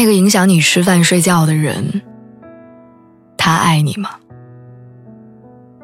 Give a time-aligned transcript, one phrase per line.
[0.00, 2.00] 那个影响你吃饭睡觉的人，
[3.36, 4.08] 他爱你吗？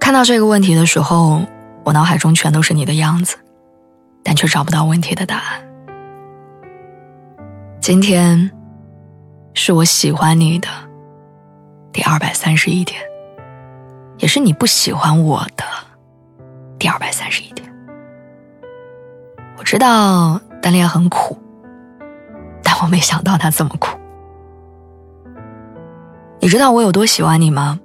[0.00, 1.42] 看到这个问题的时候，
[1.84, 3.36] 我脑海中全都是你的样子，
[4.22, 5.60] 但却找不到问题的答案。
[7.82, 8.50] 今天
[9.52, 10.68] 是我喜欢你的
[11.92, 12.98] 第二百三十一天，
[14.16, 15.64] 也是你不喜欢我的
[16.78, 17.70] 第二百三十一天。
[19.58, 21.36] 我知道单恋很苦，
[22.62, 23.97] 但我没想到他这么苦。
[26.48, 27.78] 你知道我有多喜欢你吗？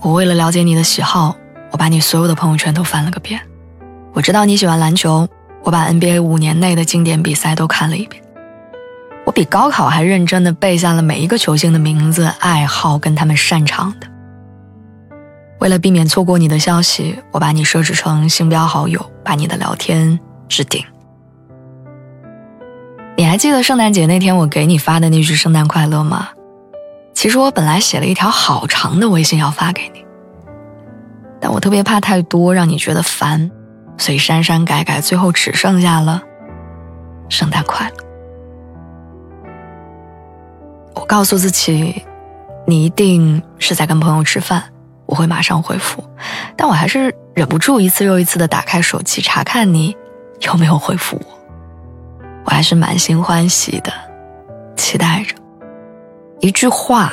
[0.00, 1.36] 我为了了解你的喜好，
[1.70, 3.40] 我把你所有的朋友圈都翻了个遍。
[4.14, 5.28] 我知道你喜欢篮球，
[5.62, 8.20] 我把 NBA 五年内的经典比赛都看了一遍。
[9.24, 14.08] 我比高考还认真的背下了每一个球星的名字、爱好跟他们擅长的。
[15.60, 20.18] 为了避免错过你的消息，我把你设置成星标好友，把你的聊天
[20.48, 20.84] 置顶。
[23.16, 26.30] 你还记得圣诞节那天我给你发的那句“圣诞快乐”吗？
[27.18, 30.06] 其实我本来写了一条好长的微信要发给你，
[31.40, 33.50] 但我特别怕太多让你觉得烦，
[33.96, 36.22] 所以删删改改，最后只剩下了
[37.28, 37.96] “圣诞快乐”。
[40.94, 42.04] 我告诉自己，
[42.68, 44.62] 你一定是在跟朋友吃饭，
[45.04, 46.08] 我会马上回复，
[46.56, 49.96] 但我还是忍不住一次又一次的打开手机查看你
[50.42, 51.26] 有没有回复我，
[52.44, 53.92] 我还是满心欢喜的
[54.76, 55.34] 期待着。
[56.40, 57.12] 一句话，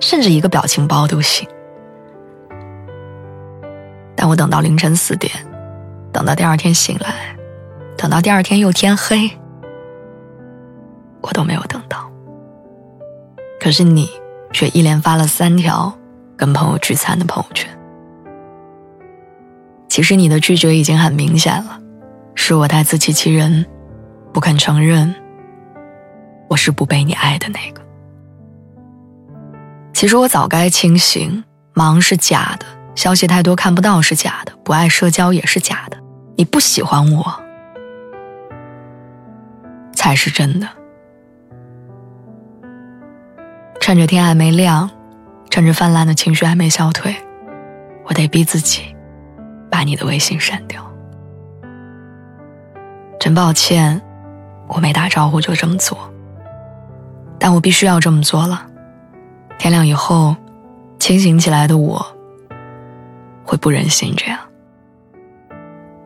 [0.00, 1.48] 甚至一个表情包都行。
[4.16, 5.32] 但我等到凌晨四点，
[6.12, 7.36] 等到第二天醒来，
[7.96, 9.30] 等到第二天又天黑，
[11.20, 12.10] 我都没有等到。
[13.58, 14.08] 可是你
[14.52, 15.92] 却一连发了三条
[16.36, 17.68] 跟朋友聚餐的朋友圈。
[19.88, 21.78] 其实你的拒绝已经很明显了，
[22.34, 23.66] 是我太自欺欺人，
[24.32, 25.14] 不肯承认
[26.48, 27.79] 我是不被你爱的那个。
[30.00, 31.44] 其实我早该清醒，
[31.74, 35.98] 忙是假的，消息太多看不到是假的，不爱社交也是假的，
[36.38, 37.22] 你不喜欢我
[39.92, 40.66] 才是真的。
[43.78, 44.88] 趁着天还没亮，
[45.50, 47.14] 趁着泛滥的情绪还没消退，
[48.06, 48.96] 我得逼自己
[49.70, 50.82] 把你的微信删掉。
[53.18, 54.00] 真抱歉，
[54.66, 56.10] 我没打招呼就这么做，
[57.38, 58.68] 但我必须要这么做了。
[59.60, 60.34] 天亮以后，
[60.98, 62.16] 清醒起来的我，
[63.44, 64.40] 会不忍心这样。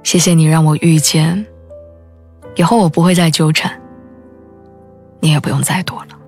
[0.02, 1.46] 谢谢你让我遇见，
[2.56, 3.80] 以后我不会再纠缠，
[5.20, 6.18] 你也不用再躲了。